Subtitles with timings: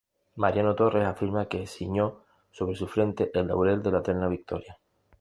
[0.41, 4.79] Mariano Torres afirma que ciñó sobre su frente "el laurel de la eterna victoria".